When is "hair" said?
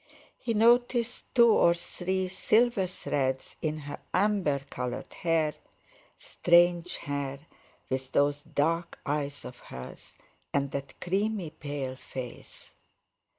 5.13-5.53, 6.97-7.41